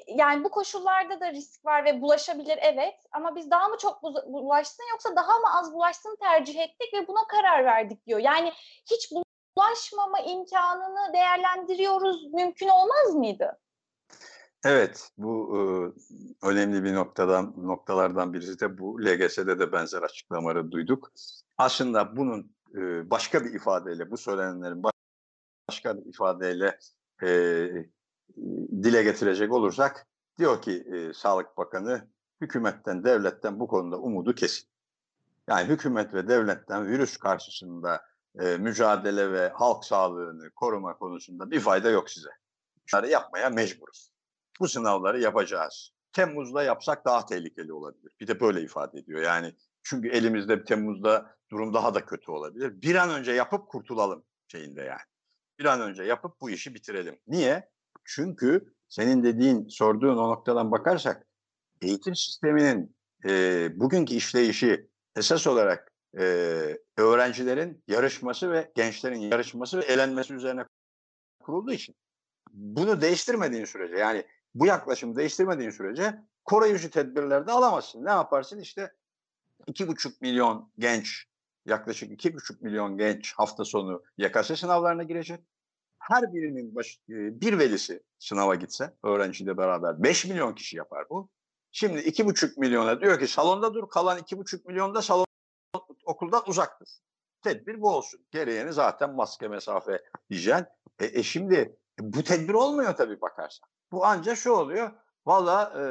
yani 0.07 0.43
bu 0.43 0.50
koşullarda 0.50 1.19
da 1.19 1.31
risk 1.31 1.65
var 1.65 1.85
ve 1.85 2.01
bulaşabilir 2.01 2.59
evet 2.62 2.95
ama 3.12 3.35
biz 3.35 3.51
daha 3.51 3.67
mı 3.67 3.77
çok 3.77 4.03
bulaşsın 4.03 4.83
yoksa 4.91 5.15
daha 5.15 5.39
mı 5.39 5.57
az 5.59 5.74
bulaşsın 5.74 6.17
tercih 6.21 6.59
ettik 6.59 6.93
ve 6.93 7.07
buna 7.07 7.27
karar 7.27 7.65
verdik 7.65 8.05
diyor. 8.05 8.19
Yani 8.19 8.53
hiç 8.91 9.12
bulaşmama 9.57 10.19
imkanını 10.19 11.13
değerlendiriyoruz 11.13 12.33
mümkün 12.33 12.67
olmaz 12.67 13.15
mıydı? 13.15 13.59
Evet, 14.65 15.10
bu 15.17 15.57
e, 15.57 15.60
önemli 16.48 16.84
bir 16.84 16.93
noktadan 16.93 17.53
noktalardan 17.57 18.34
birisi 18.34 18.60
de 18.60 18.77
bu. 18.77 19.01
LGS'de 19.01 19.60
de 19.60 19.72
benzer 19.72 20.01
açıklamaları 20.01 20.72
duyduk. 20.72 21.12
Aslında 21.57 22.17
bunun 22.17 22.55
e, 22.75 23.10
başka 23.10 23.45
bir 23.45 23.53
ifadeyle, 23.53 24.12
bu 24.12 24.17
söylenenlerin 24.17 24.84
başka 25.69 25.98
bir 25.98 26.05
ifadeyle 26.05 26.79
e, 27.24 27.27
dile 28.84 29.03
getirecek 29.03 29.53
olursak, 29.53 30.07
diyor 30.38 30.62
ki 30.62 30.86
e, 30.93 31.13
Sağlık 31.13 31.57
Bakanı, 31.57 32.07
hükümetten, 32.41 33.03
devletten 33.03 33.60
bu 33.60 33.67
konuda 33.67 33.98
umudu 33.98 34.36
kesin. 34.36 34.69
Yani 35.48 35.67
hükümet 35.67 36.13
ve 36.13 36.27
devletten 36.27 36.88
virüs 36.88 37.17
karşısında 37.17 38.01
e, 38.39 38.57
mücadele 38.57 39.31
ve 39.31 39.50
halk 39.50 39.86
sağlığını 39.86 40.51
koruma 40.51 40.98
konusunda 40.98 41.51
bir 41.51 41.60
fayda 41.60 41.89
yok 41.89 42.10
size. 42.10 42.29
Bunları 42.93 43.10
yapmaya 43.10 43.50
mecburuz 43.50 44.14
bu 44.59 44.67
sınavları 44.67 45.21
yapacağız. 45.21 45.91
Temmuz'da 46.13 46.63
yapsak 46.63 47.05
daha 47.05 47.25
tehlikeli 47.25 47.74
olabilir. 47.74 48.12
Bir 48.19 48.27
de 48.27 48.39
böyle 48.39 48.62
ifade 48.62 49.00
ediyor. 49.00 49.21
Yani 49.21 49.55
çünkü 49.83 50.09
elimizde 50.09 50.63
Temmuz'da 50.63 51.35
durum 51.51 51.74
daha 51.74 51.93
da 51.93 52.05
kötü 52.05 52.31
olabilir. 52.31 52.81
Bir 52.81 52.95
an 52.95 53.09
önce 53.09 53.31
yapıp 53.31 53.67
kurtulalım 53.67 54.24
şeyinde 54.47 54.81
yani. 54.81 55.01
Bir 55.59 55.65
an 55.65 55.81
önce 55.81 56.03
yapıp 56.03 56.41
bu 56.41 56.50
işi 56.50 56.75
bitirelim. 56.75 57.19
Niye? 57.27 57.69
Çünkü 58.05 58.74
senin 58.89 59.24
dediğin, 59.24 59.67
sorduğun 59.67 60.17
o 60.17 60.29
noktadan 60.29 60.71
bakarsak 60.71 61.27
eğitim 61.81 62.15
sisteminin 62.15 62.95
e, 63.25 63.69
bugünkü 63.79 64.13
işleyişi 64.13 64.89
esas 65.15 65.47
olarak 65.47 65.91
e, 66.19 66.24
öğrencilerin 66.97 67.83
yarışması 67.88 68.51
ve 68.51 68.71
gençlerin 68.75 69.19
yarışması 69.19 69.77
ve 69.77 69.85
elenmesi 69.85 70.33
üzerine 70.33 70.65
kurulduğu 71.39 71.71
için 71.71 71.95
bunu 72.51 73.01
değiştirmediğin 73.01 73.65
sürece 73.65 73.95
yani 73.95 74.25
bu 74.55 74.65
yaklaşımı 74.65 75.15
değiştirmediğin 75.15 75.69
sürece 75.69 76.19
koruyucu 76.45 76.89
tedbirler 76.89 77.47
de 77.47 77.51
alamazsın. 77.51 78.05
Ne 78.05 78.09
yaparsın? 78.09 78.59
İşte 78.59 78.93
iki 79.67 79.88
buçuk 79.88 80.21
milyon 80.21 80.71
genç, 80.79 81.25
yaklaşık 81.65 82.12
iki 82.12 82.33
buçuk 82.33 82.62
milyon 82.62 82.97
genç 82.97 83.33
hafta 83.33 83.65
sonu 83.65 84.03
YKS 84.17 84.59
sınavlarına 84.59 85.03
girecek. 85.03 85.39
Her 86.00 86.33
birinin 86.33 86.75
baş, 86.75 87.00
e, 87.09 87.41
bir 87.41 87.59
velisi 87.59 88.03
sınava 88.19 88.55
gitse 88.55 88.93
öğrenciyle 89.03 89.57
beraber 89.57 90.03
5 90.03 90.25
milyon 90.25 90.55
kişi 90.55 90.77
yapar 90.77 91.05
bu. 91.09 91.29
Şimdi 91.71 92.00
iki 92.00 92.25
buçuk 92.25 92.57
milyona 92.57 93.01
diyor 93.01 93.19
ki 93.19 93.27
salonda 93.27 93.74
dur 93.74 93.89
kalan 93.89 94.17
iki 94.17 94.38
buçuk 94.38 94.65
milyon 94.65 94.95
da 94.95 95.01
salon 95.01 95.25
okuldan 96.05 96.41
uzaktır. 96.47 96.89
Tedbir 97.41 97.81
bu 97.81 97.89
olsun. 97.89 98.25
Gereğini 98.31 98.74
zaten 98.74 99.15
maske, 99.15 99.47
mesafe, 99.47 100.03
hijyen. 100.29 100.67
E, 101.00 101.05
e 101.05 101.24
şimdi 101.24 101.77
bu 102.00 102.24
tedbir 102.24 102.53
olmuyor 102.53 102.95
tabii 102.95 103.21
bakarsan. 103.21 103.69
Bu 103.96 104.06
ancak 104.06 104.38
şu 104.38 104.52
oluyor. 104.52 104.92
Valla 105.25 105.74
e, 105.80 105.84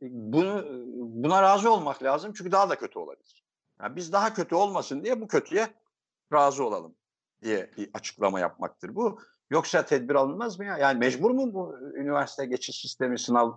bunu 0.00 0.64
buna 0.96 1.42
razı 1.42 1.72
olmak 1.72 2.02
lazım 2.02 2.32
çünkü 2.36 2.52
daha 2.52 2.70
da 2.70 2.78
kötü 2.78 2.98
olabilir. 2.98 3.44
Yani 3.80 3.96
biz 3.96 4.12
daha 4.12 4.34
kötü 4.34 4.54
olmasın 4.54 5.04
diye 5.04 5.20
bu 5.20 5.28
kötüye 5.28 5.68
razı 6.32 6.64
olalım 6.64 6.94
diye 7.42 7.70
bir 7.76 7.90
açıklama 7.94 8.40
yapmaktır 8.40 8.94
bu. 8.94 9.20
Yoksa 9.50 9.84
tedbir 9.84 10.14
alınmaz 10.14 10.58
mı 10.58 10.64
ya? 10.64 10.78
Yani 10.78 10.98
mecbur 10.98 11.30
mu 11.30 11.54
bu 11.54 11.78
üniversite 11.94 12.46
geçiş 12.46 12.80
sistemi 12.80 13.18
sınav 13.18 13.52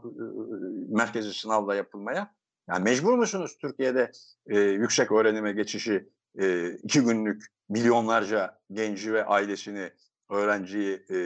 merkezi 0.89 1.33
sınavla 1.33 1.75
yapılmaya? 1.75 2.35
Yani 2.69 2.83
mecbur 2.83 3.13
musunuz 3.13 3.57
Türkiye'de 3.61 4.11
e, 4.47 4.59
yüksek 4.59 5.11
öğrenime 5.11 5.51
geçişi 5.51 6.09
e, 6.39 6.71
iki 6.71 7.01
günlük 7.01 7.45
milyonlarca 7.69 8.59
genci 8.71 9.13
ve 9.13 9.25
ailesini 9.25 9.91
öğrenciyi 10.29 11.05
e, 11.11 11.17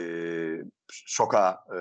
sokağa, 0.88 1.64
e, 1.74 1.78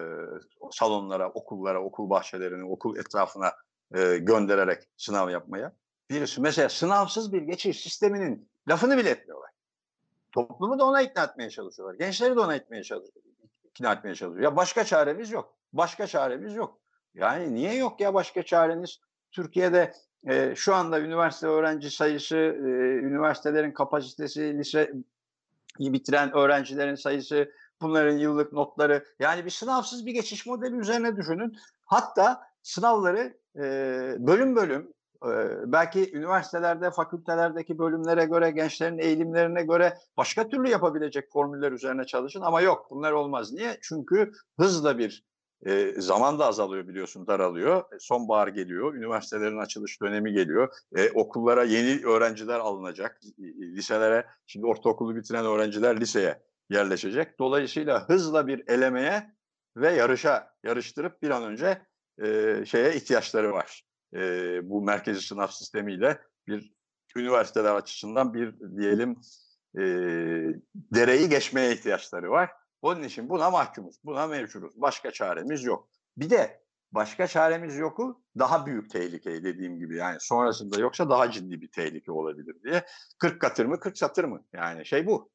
salonlara, 0.72 1.30
okullara, 1.30 1.84
okul 1.84 2.10
bahçelerine, 2.10 2.63
okul 2.63 2.98
etrafına 2.98 3.53
e, 3.96 4.18
göndererek 4.18 4.84
sınav 4.98 5.30
yapmaya. 5.30 5.74
Birisi 6.10 6.42
mesela 6.42 6.70
sınavsız 6.70 7.34
bir 7.34 7.42
geçiş 7.42 7.82
sisteminin 7.82 8.50
lafını 8.70 8.98
bile 8.98 9.10
etmiyorlar. 9.10 9.50
Toplumu 10.32 10.80
da 10.80 10.86
ona 10.86 11.01
ikna 11.01 11.24
etmeye 11.24 11.50
çalışıyorlar. 11.50 11.96
Gençleri 11.96 12.36
de 12.36 12.39
ona 12.39 12.56
etmeye 12.56 12.84
çalışıyor, 12.84 13.25
ikna 13.65 13.94
etmeye 13.94 14.15
çalışıyor. 14.15 14.44
Ya 14.44 14.56
başka 14.56 14.84
çaremiz 14.84 15.32
yok. 15.32 15.53
Başka 15.74 16.08
çaremiz 16.08 16.56
yok. 16.56 16.80
Yani 17.15 17.53
niye 17.53 17.74
yok 17.75 18.00
ya 18.00 18.13
başka 18.13 18.44
çareniz? 18.44 19.00
Türkiye'de 19.32 19.94
e, 20.27 20.56
şu 20.56 20.75
anda 20.75 21.00
üniversite 21.00 21.48
öğrenci 21.48 21.92
sayısı, 21.92 22.38
e, 22.38 22.70
üniversitelerin 23.06 23.72
kapasitesi, 23.72 24.58
lise 24.58 24.94
bitiren 25.80 26.36
öğrencilerin 26.36 26.96
sayısı, 26.96 27.51
bunların 27.82 28.18
yıllık 28.18 28.53
notları 28.53 29.06
yani 29.20 29.46
bir 29.46 29.50
sınavsız 29.50 30.06
bir 30.06 30.12
geçiş 30.12 30.46
modeli 30.46 30.75
üzerine 30.75 31.18
düşünün. 31.18 31.58
Hatta 31.86 32.42
sınavları 32.63 33.38
e, 33.56 33.62
bölüm 34.20 34.56
bölüm 34.56 34.94
e, 35.25 35.32
belki 35.65 36.18
üniversitelerde, 36.18 36.92
fakültelerdeki 36.92 37.80
bölümlere 37.80 38.25
göre, 38.25 38.51
gençlerin 38.51 38.98
eğilimlerine 38.98 39.63
göre 39.63 39.98
başka 40.18 40.50
türlü 40.50 40.70
yapabilecek 40.70 41.32
formüller 41.32 41.72
üzerine 41.72 42.06
çalışın 42.06 42.42
ama 42.42 42.62
yok 42.62 42.88
bunlar 42.92 43.12
olmaz. 43.12 43.53
Niye? 43.53 43.77
Çünkü 43.82 44.32
hızla 44.60 44.98
bir 44.98 45.24
e, 45.65 46.01
zaman 46.01 46.39
da 46.39 46.46
azalıyor 46.46 46.88
biliyorsun, 46.88 47.27
daralıyor. 47.27 47.93
E, 47.93 48.00
sonbahar 48.00 48.48
geliyor, 48.48 48.93
üniversitelerin 48.93 49.58
açılış 49.58 50.01
dönemi 50.01 50.34
geliyor. 50.34 50.70
E, 50.96 51.12
okullara 51.12 51.63
yeni 51.63 52.05
öğrenciler 52.05 52.60
alınacak. 52.60 53.22
Liselere, 53.60 54.25
şimdi 54.48 54.65
ortaokulu 54.65 55.15
bitiren 55.15 55.46
öğrenciler 55.46 56.00
liseye 56.00 56.43
yerleşecek. 56.70 57.39
Dolayısıyla 57.39 58.10
hızla 58.10 58.48
bir 58.48 58.63
elemeye 58.67 59.34
ve 59.77 59.91
yarışa 59.93 60.53
yarıştırıp 60.63 61.22
bir 61.22 61.29
an 61.29 61.43
önce 61.43 61.82
e, 62.24 62.60
şeye 62.65 62.96
ihtiyaçları 62.96 63.51
var. 63.51 63.84
E, 64.15 64.20
bu 64.70 64.82
merkezi 64.82 65.22
sınav 65.22 65.48
sistemiyle 65.48 66.22
bir 66.48 66.74
üniversiteler 67.17 67.75
açısından 67.75 68.34
bir 68.34 68.55
diyelim 68.77 69.17
e, 69.77 69.84
dereyi 70.75 71.29
geçmeye 71.29 71.74
ihtiyaçları 71.74 72.32
var. 72.32 72.50
Onun 72.84 73.04
için 73.04 73.30
buna 73.30 73.50
mahkumuz, 73.50 73.96
buna 74.04 74.28
mevcuruz. 74.28 74.82
Başka 74.82 75.12
çaremiz 75.12 75.63
yok. 75.63 75.88
Bir 76.18 76.30
de 76.30 76.63
başka 76.92 77.28
çaremiz 77.28 77.78
yoku 77.78 78.24
daha 78.40 78.66
büyük 78.66 78.90
tehlike 78.90 79.44
dediğim 79.44 79.80
gibi 79.80 79.96
yani 79.98 80.18
sonrasında 80.20 80.80
yoksa 80.80 81.10
daha 81.10 81.32
ciddi 81.32 81.62
bir 81.62 81.72
tehlike 81.72 82.12
olabilir 82.12 82.56
diye. 82.63 82.86
40 83.20 83.42
katır 83.42 83.66
mı 83.66 83.80
40 83.80 83.98
satır 83.98 84.24
mı 84.24 84.46
yani 84.54 84.86
şey 84.86 85.08
bu. 85.08 85.32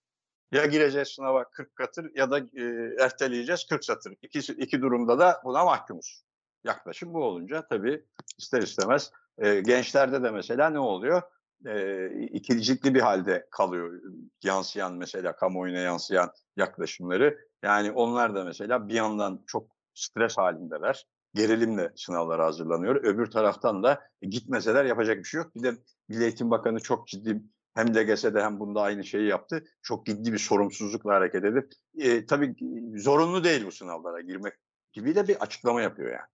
Ya 0.52 0.67
gireceğiz 0.67 1.09
sınava 1.09 1.50
40 1.50 1.76
katır 1.76 2.11
ya 2.14 2.31
da 2.31 2.38
e, 2.38 2.64
erteleyeceğiz 3.05 3.67
40 3.67 3.85
satır. 3.85 4.14
İki, 4.23 4.52
iki 4.52 4.81
durumda 4.81 5.19
da 5.19 5.40
buna 5.45 5.64
mahkumuz. 5.64 6.25
Yaklaşım 6.64 7.14
bu 7.14 7.25
olunca 7.25 7.67
tabii 7.69 8.05
ister 8.38 8.62
istemez 8.62 9.11
e, 9.38 9.61
gençlerde 9.61 10.23
de 10.23 10.31
mesela 10.31 10.71
ne 10.71 10.78
oluyor? 10.78 11.23
E, 11.67 12.09
ikilicikli 12.21 12.95
bir 12.95 13.00
halde 13.00 13.47
kalıyor 13.50 14.03
yansıyan 14.43 14.95
mesela 14.95 15.37
kamuoyuna 15.37 15.79
yansıyan 15.79 16.31
yaklaşımları. 16.57 17.38
Yani 17.62 17.93
onlar 17.93 18.35
da 18.35 18.45
mesela 18.45 18.88
bir 18.88 18.95
yandan 18.95 19.45
çok 19.47 19.71
stres 19.95 20.38
halindeler. 20.38 21.07
Gerilimle 21.35 21.93
sınavlara 21.97 22.45
hazırlanıyor. 22.47 22.97
Öbür 22.97 23.27
taraftan 23.27 23.83
da 23.83 24.00
e, 24.23 24.27
gitmeseler 24.27 24.85
yapacak 24.85 25.19
bir 25.19 25.25
şey 25.25 25.38
yok. 25.38 25.55
Bir 25.55 25.62
de 25.62 25.73
Milli 26.09 26.23
Eğitim 26.23 26.50
Bakanı 26.50 26.81
çok 26.81 27.09
ciddi 27.09 27.43
hem 27.75 27.95
LGS'de 27.95 28.43
hem 28.43 28.61
bunda 28.61 28.83
aynı 28.83 29.05
şeyi 29.05 29.29
yaptı. 29.29 29.65
Çok 29.83 30.07
ciddi 30.07 30.33
bir 30.33 30.38
sorumsuzlukla 30.38 31.15
hareket 31.15 31.45
edip 31.45 31.73
e, 31.99 32.27
tabii 32.27 32.57
zorunlu 32.97 33.45
değil 33.45 33.67
bu 33.67 33.73
sınavlara 33.73 34.21
girmek 34.21 34.55
gibi 34.93 35.15
de 35.15 35.29
bir 35.29 35.37
açıklama 35.43 35.83
yapıyor 35.83 36.12
yani. 36.12 36.29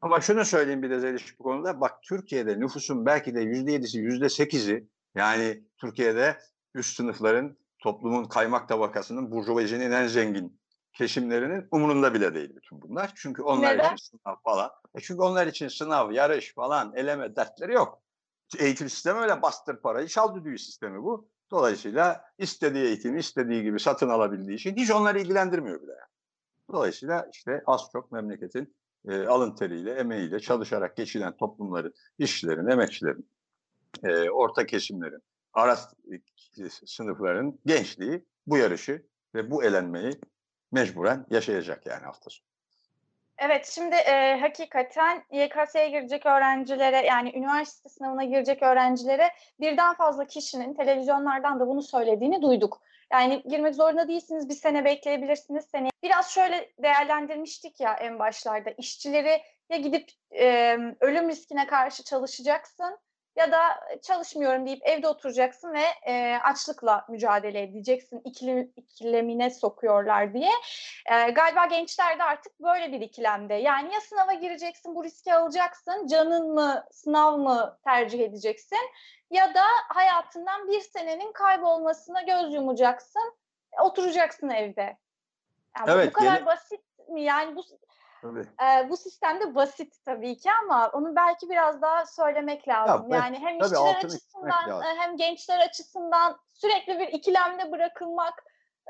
Ama 0.00 0.20
şunu 0.20 0.44
söyleyeyim 0.44 0.82
bir 0.82 0.90
de 0.90 1.00
Zeliş 1.00 1.38
bu 1.38 1.44
konuda. 1.44 1.80
Bak 1.80 2.02
Türkiye'de 2.02 2.60
nüfusun 2.60 3.06
belki 3.06 3.34
de 3.34 3.40
yüzde 3.40 3.72
yedisi, 3.72 3.98
yüzde 3.98 4.28
sekizi 4.28 4.88
yani 5.14 5.64
Türkiye'de 5.80 6.38
üst 6.74 6.96
sınıfların 6.96 7.56
toplumun 7.78 8.24
kaymak 8.24 8.68
tabakasının, 8.68 9.30
burjuvazinin 9.30 9.90
en 9.90 10.06
zengin 10.06 10.60
kesimlerinin 10.92 11.68
umurunda 11.70 12.14
bile 12.14 12.34
değil 12.34 12.56
bütün 12.56 12.82
bunlar. 12.82 13.12
Çünkü 13.14 13.42
onlar 13.42 13.74
Neden? 13.74 13.94
için 13.94 14.18
sınav 14.18 14.36
falan. 14.44 14.70
E 14.94 15.00
çünkü 15.00 15.22
onlar 15.22 15.46
için 15.46 15.68
sınav, 15.68 16.12
yarış 16.12 16.54
falan, 16.54 16.92
eleme 16.96 17.36
dertleri 17.36 17.72
yok. 17.72 18.02
Eğitim 18.58 18.88
sistemi 18.88 19.20
öyle 19.20 19.42
bastır 19.42 19.76
parayı, 19.76 20.08
çal 20.08 20.34
düdüğü 20.34 20.58
sistemi 20.58 21.02
bu. 21.02 21.28
Dolayısıyla 21.50 22.24
istediği 22.38 22.84
eğitimi 22.84 23.20
istediği 23.20 23.62
gibi 23.62 23.80
satın 23.80 24.08
alabildiği 24.08 24.56
için 24.56 24.76
hiç 24.76 24.90
onları 24.90 25.20
ilgilendirmiyor 25.20 25.82
bile. 25.82 25.92
Yani. 25.92 26.10
Dolayısıyla 26.72 27.28
işte 27.32 27.62
az 27.66 27.82
çok 27.92 28.12
memleketin 28.12 28.74
e, 29.08 29.26
alın 29.26 29.54
teriyle, 29.54 29.92
emeğiyle 29.92 30.40
çalışarak 30.40 30.96
geçilen 30.96 31.36
toplumların, 31.36 31.94
işçilerin, 32.18 32.66
emekçilerin, 32.66 33.30
e, 34.04 34.30
orta 34.30 34.66
kesimlerin, 34.66 35.22
ara 35.52 35.78
sınıfların 36.86 37.58
gençliği 37.66 38.24
bu 38.46 38.56
yarışı 38.56 39.06
ve 39.34 39.50
bu 39.50 39.64
elenmeyi 39.64 40.20
mecburen 40.72 41.26
yaşayacak 41.30 41.86
yani 41.86 42.04
hafta 42.04 42.30
sonu. 42.30 42.49
Evet, 43.40 43.66
şimdi 43.74 43.94
e, 43.94 44.40
hakikaten 44.40 45.22
YKS'ye 45.30 45.88
girecek 45.88 46.26
öğrencilere 46.26 47.06
yani 47.06 47.32
üniversite 47.36 47.88
sınavına 47.88 48.24
girecek 48.24 48.62
öğrencilere 48.62 49.30
birden 49.60 49.94
fazla 49.94 50.26
kişinin 50.26 50.74
televizyonlardan 50.74 51.60
da 51.60 51.66
bunu 51.66 51.82
söylediğini 51.82 52.42
duyduk. 52.42 52.82
Yani 53.12 53.42
girmek 53.42 53.74
zorunda 53.74 54.08
değilsiniz, 54.08 54.48
bir 54.48 54.54
sene 54.54 54.84
bekleyebilirsiniz. 54.84 55.64
Sene. 55.64 55.88
Biraz 56.02 56.30
şöyle 56.30 56.72
değerlendirmiştik 56.82 57.80
ya 57.80 57.94
en 57.94 58.18
başlarda. 58.18 58.70
işçileri 58.70 59.42
ya 59.70 59.76
gidip 59.76 60.10
e, 60.38 60.76
ölüm 61.00 61.28
riskine 61.28 61.66
karşı 61.66 62.04
çalışacaksın 62.04 62.98
ya 63.36 63.52
da 63.52 63.58
çalışmıyorum 64.02 64.66
deyip 64.66 64.86
evde 64.86 65.08
oturacaksın 65.08 65.72
ve 65.72 65.84
e, 66.06 66.36
açlıkla 66.36 67.06
mücadele 67.08 67.62
edeceksin 67.62 68.20
ikili, 68.24 68.72
ikilemine 68.76 69.50
sokuyorlar 69.50 70.34
diye. 70.34 70.50
E, 71.06 71.30
galiba 71.30 71.66
gençler 71.66 72.18
de 72.18 72.22
artık 72.22 72.60
böyle 72.60 72.92
bir 72.92 73.00
ikilemde. 73.00 73.54
Yani 73.54 73.94
ya 73.94 74.00
sınava 74.00 74.32
gireceksin 74.32 74.94
bu 74.94 75.04
riski 75.04 75.34
alacaksın 75.34 76.06
canın 76.06 76.54
mı 76.54 76.84
sınav 76.90 77.38
mı 77.38 77.78
tercih 77.84 78.20
edeceksin 78.20 78.78
ya 79.30 79.54
da 79.54 79.64
hayatından 79.88 80.68
bir 80.68 80.80
senenin 80.80 81.32
kaybolmasına 81.32 82.22
göz 82.22 82.54
yumacaksın 82.54 83.34
oturacaksın 83.80 84.48
evde. 84.48 84.96
Yani 85.78 85.90
evet, 85.90 86.08
bu 86.08 86.12
kadar 86.12 86.34
yeni... 86.34 86.46
basit 86.46 86.80
mi? 87.08 87.22
Yani 87.22 87.56
bu 87.56 87.62
Tabii. 88.22 88.40
E, 88.40 88.90
bu 88.90 88.96
sistemde 88.96 89.54
basit 89.54 90.04
tabii 90.04 90.36
ki 90.36 90.50
ama 90.62 90.88
onu 90.88 91.16
belki 91.16 91.50
biraz 91.50 91.82
daha 91.82 92.06
söylemek 92.06 92.68
lazım. 92.68 93.10
Ya, 93.10 93.16
yani 93.16 93.38
hem 93.38 93.58
tabii, 93.58 93.74
işçiler 93.74 94.04
açısından 94.04 94.82
hem 94.82 95.16
gençler 95.16 95.58
açısından 95.58 96.38
sürekli 96.48 96.98
bir 96.98 97.08
ikilemde 97.08 97.72
bırakılmak 97.72 98.34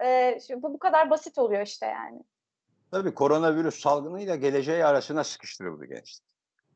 e, 0.05 0.39
bu 0.57 0.75
bu 0.75 0.79
kadar 0.79 1.11
basit 1.11 1.39
oluyor 1.39 1.63
işte 1.63 1.87
yani. 1.87 2.23
Tabii 2.91 3.15
koronavirüs 3.15 3.81
salgınıyla 3.81 4.37
geleceği 4.37 4.85
arasına 4.85 5.25
sıkıştırıldı 5.25 5.85
gençler. 5.85 6.31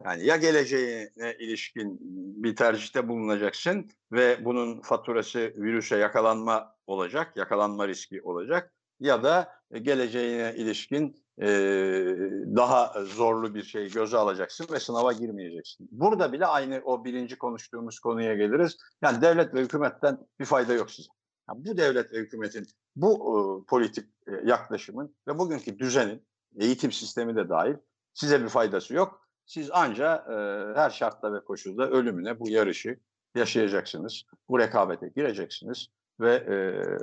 Yani 0.05 0.25
ya 0.25 0.37
geleceğine 0.37 1.35
ilişkin 1.39 1.99
bir 2.43 2.57
tercihte 2.57 3.09
bulunacaksın 3.09 3.91
ve 4.13 4.45
bunun 4.45 4.83
faturası 4.83 5.39
virüse 5.39 5.97
yakalanma 5.97 6.77
olacak, 6.87 7.37
yakalanma 7.37 7.89
riski 7.89 8.23
olacak 8.23 8.73
ya 9.01 9.23
da 9.23 9.53
geleceğine 9.73 10.55
ilişkin 10.57 11.25
e, 11.43 11.47
daha 12.57 13.05
zorlu 13.05 13.55
bir 13.55 13.63
şey 13.63 13.91
göze 13.91 14.17
alacaksın 14.17 14.67
ve 14.73 14.81
sınava 14.81 15.13
girmeyeceksin. 15.13 15.89
Burada 15.91 16.33
bile 16.33 16.47
aynı 16.47 16.83
o 16.85 17.05
birinci 17.05 17.39
konuştuğumuz 17.39 17.99
konuya 17.99 18.35
geliriz. 18.35 18.77
Yani 19.03 19.23
devlet 19.23 19.55
ve 19.55 19.61
hükümetten 19.61 20.19
bir 20.41 20.45
fayda 20.45 20.73
yok 20.73 20.91
size. 20.91 21.09
Yani 21.49 21.65
bu 21.65 21.77
devlet 21.77 22.13
ve 22.13 22.19
hükümetin 22.19 22.67
bu 22.97 23.13
e, 23.15 23.67
politik 23.67 24.09
e, 24.27 24.33
yaklaşımın 24.45 25.17
ve 25.29 25.39
bugünkü 25.39 25.79
düzenin 25.79 26.27
eğitim 26.57 26.93
sistemi 26.93 27.37
de 27.37 27.49
dahil 27.49 27.75
size 28.15 28.43
bir 28.43 28.49
faydası 28.49 28.95
yok. 28.95 29.21
Siz 29.47 29.71
anca 29.71 30.17
e, 30.17 30.35
her 30.79 30.91
şartta 30.91 31.33
ve 31.33 31.45
koşulda 31.45 31.91
ölümüne 31.91 32.41
bu 32.41 32.51
yarışı 32.51 32.99
yaşayacaksınız. 33.35 34.23
Bu 34.49 34.59
rekabete 34.59 35.09
gireceksiniz 35.09 35.89
ve 36.21 36.35
e, 36.35 36.57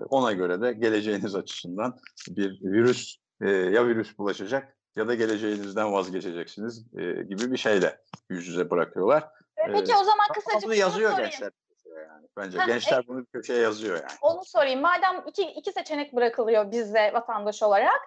ona 0.10 0.32
göre 0.32 0.62
de 0.62 0.74
geleceğiniz 0.74 1.36
açısından 1.36 2.00
bir 2.28 2.62
virüs 2.62 3.15
e, 3.41 3.50
ya 3.50 3.88
virüs 3.88 4.17
bulaşacak 4.17 4.78
ya 4.95 5.08
da 5.08 5.15
geleceğinizden 5.15 5.93
vazgeçeceksiniz 5.93 6.86
e, 6.97 7.24
gibi 7.24 7.52
bir 7.52 7.58
şeyle 7.58 8.02
yüz 8.30 8.47
yüze 8.47 8.69
bırakıyorlar. 8.69 9.30
Peki 9.56 9.95
o 9.95 10.04
zaman 10.04 10.28
kısacık 10.34 10.63
bunu 10.63 10.76
yazıyor 10.76 11.17
gençler. 11.17 11.52
Yani. 11.95 12.28
Bence 12.38 12.58
ha, 12.58 12.65
gençler 12.65 13.04
e, 13.04 13.08
bunu 13.08 13.19
bir 13.19 13.26
köşeye 13.26 13.60
yazıyor 13.60 13.95
yani. 13.95 14.17
Onu 14.21 14.45
sorayım. 14.45 14.82
Madem 14.82 15.24
iki, 15.28 15.43
iki 15.43 15.71
seçenek 15.71 16.15
bırakılıyor 16.15 16.71
bize 16.71 17.13
vatandaş 17.13 17.63
olarak 17.63 18.02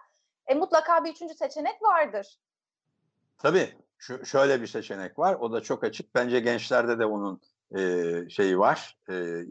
e, 0.46 0.54
mutlaka 0.54 1.04
bir 1.04 1.10
üçüncü 1.10 1.34
seçenek 1.34 1.82
vardır. 1.82 2.38
Tabii. 3.38 3.74
Şu, 3.98 4.26
şöyle 4.26 4.62
bir 4.62 4.66
seçenek 4.66 5.18
var. 5.18 5.34
O 5.34 5.52
da 5.52 5.60
çok 5.60 5.84
açık. 5.84 6.14
Bence 6.14 6.40
gençlerde 6.40 6.98
de 6.98 7.06
onun 7.06 7.40
e, 7.76 7.80
şeyi 8.30 8.58
var. 8.58 8.98
E, 9.08 9.14
e, 9.14 9.44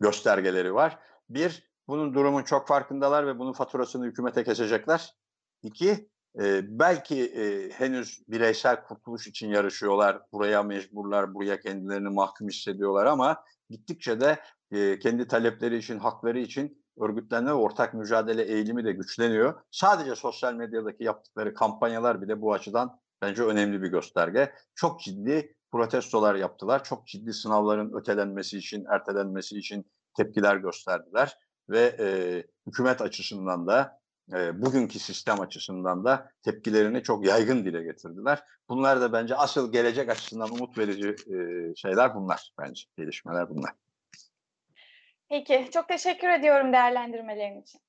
göstergeleri 0.00 0.74
var. 0.74 0.98
Bir, 1.28 1.68
bunun 1.88 2.14
durumun 2.14 2.42
çok 2.42 2.68
farkındalar 2.68 3.26
ve 3.26 3.38
bunun 3.38 3.52
faturasını 3.52 4.06
hükümete 4.06 4.44
kesecekler. 4.44 5.14
İki, 5.62 6.08
e, 6.40 6.78
belki 6.78 7.24
e, 7.24 7.70
henüz 7.70 8.22
bireysel 8.28 8.84
kurtuluş 8.84 9.26
için 9.26 9.48
yarışıyorlar. 9.48 10.22
Buraya 10.32 10.62
mecburlar, 10.62 11.34
buraya 11.34 11.60
kendilerini 11.60 12.08
mahkum 12.08 12.48
hissediyorlar 12.48 13.06
ama 13.06 13.44
gittikçe 13.70 14.20
de 14.20 14.38
e, 14.70 14.98
kendi 14.98 15.28
talepleri 15.28 15.76
için, 15.76 15.98
hakları 15.98 16.38
için 16.38 16.84
örgütlenme 17.00 17.50
ve 17.50 17.54
ortak 17.54 17.94
mücadele 17.94 18.42
eğilimi 18.42 18.84
de 18.84 18.92
güçleniyor. 18.92 19.60
Sadece 19.70 20.16
sosyal 20.16 20.54
medyadaki 20.54 21.04
yaptıkları 21.04 21.54
kampanyalar 21.54 22.22
bile 22.22 22.40
bu 22.40 22.52
açıdan 22.52 23.00
bence 23.22 23.42
önemli 23.42 23.82
bir 23.82 23.88
gösterge. 23.88 24.52
Çok 24.74 25.00
ciddi 25.00 25.56
protestolar 25.72 26.34
yaptılar. 26.34 26.84
Çok 26.84 27.06
ciddi 27.06 27.32
sınavların 27.32 27.92
ötelenmesi 28.00 28.58
için, 28.58 28.84
ertelenmesi 28.90 29.58
için 29.58 29.90
tepkiler 30.16 30.56
gösterdiler 30.56 31.38
ve 31.68 31.96
e, 31.98 32.06
hükümet 32.66 33.02
açısından 33.02 33.66
da 33.66 34.00
e, 34.32 34.62
bugünkü 34.62 34.98
sistem 34.98 35.40
açısından 35.40 36.04
da 36.04 36.30
tepkilerini 36.42 37.02
çok 37.02 37.26
yaygın 37.26 37.64
dile 37.64 37.82
getirdiler. 37.82 38.44
Bunlar 38.68 39.00
da 39.00 39.12
bence 39.12 39.34
asıl 39.34 39.72
gelecek 39.72 40.08
açısından 40.10 40.50
umut 40.50 40.78
verici 40.78 41.08
e, 41.08 41.36
şeyler 41.76 42.14
bunlar 42.14 42.52
bence, 42.58 42.82
gelişmeler 42.96 43.50
bunlar. 43.50 43.70
Peki, 45.28 45.68
çok 45.72 45.88
teşekkür 45.88 46.28
ediyorum 46.28 46.72
değerlendirmelerin 46.72 47.62
için. 47.62 47.80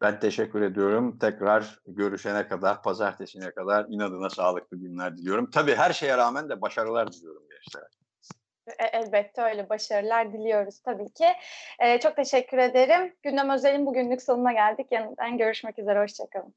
Ben 0.00 0.20
teşekkür 0.20 0.62
ediyorum. 0.62 1.18
Tekrar 1.18 1.78
görüşene 1.86 2.48
kadar, 2.48 2.82
pazartesine 2.82 3.50
kadar 3.50 3.86
inadına 3.88 4.30
sağlıklı 4.30 4.76
günler 4.76 5.16
diliyorum. 5.16 5.50
Tabii 5.50 5.74
her 5.74 5.92
şeye 5.92 6.16
rağmen 6.16 6.48
de 6.48 6.60
başarılar 6.60 7.12
diliyorum 7.12 7.42
gençlere. 7.50 7.88
E, 8.78 8.84
elbette 8.98 9.42
öyle 9.42 9.68
başarılar 9.68 10.32
diliyoruz 10.32 10.80
tabii 10.80 11.12
ki. 11.12 11.26
Ee, 11.80 12.00
çok 12.00 12.16
teşekkür 12.16 12.58
ederim. 12.58 13.14
Gündem 13.22 13.50
Özel'in 13.50 13.86
bugünlük 13.86 14.22
sonuna 14.22 14.52
geldik. 14.52 14.86
Yeniden 14.90 15.38
görüşmek 15.38 15.78
üzere. 15.78 16.02
Hoşçakalın. 16.02 16.54